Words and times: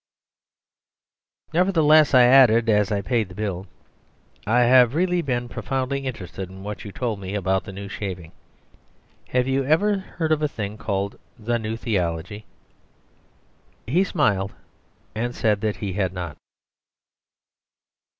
"Nevertheless," 1.53 2.15
I 2.15 2.23
added, 2.23 2.69
as 2.69 2.91
I 2.91 3.03
paid 3.03 3.29
the 3.29 3.35
bill, 3.35 3.67
"I 4.47 4.61
have 4.61 4.95
really 4.95 5.21
been 5.21 5.47
profoundly 5.47 6.07
interested 6.07 6.49
in 6.49 6.63
what 6.63 6.83
you 6.83 6.91
told 6.91 7.19
me 7.19 7.35
about 7.35 7.65
the 7.65 7.71
New 7.71 7.87
Shaving. 7.87 8.31
Have 9.27 9.47
you 9.47 9.63
ever 9.63 9.99
heard 9.99 10.31
of 10.31 10.41
a 10.41 10.47
thing 10.47 10.75
called 10.79 11.19
the 11.37 11.59
New 11.59 11.77
theology?" 11.77 12.47
He 13.85 14.03
smiled 14.03 14.55
and 15.13 15.35
said 15.35 15.61
that 15.61 15.75
he 15.75 15.93
had 15.93 16.13
not. 16.13 16.35